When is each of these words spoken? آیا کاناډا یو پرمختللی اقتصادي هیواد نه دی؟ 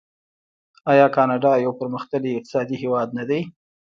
آیا 0.91 1.07
کاناډا 1.15 1.51
یو 1.65 1.71
پرمختللی 1.79 2.31
اقتصادي 2.37 2.75
هیواد 2.83 3.09
نه 3.17 3.23
دی؟ 3.29 3.39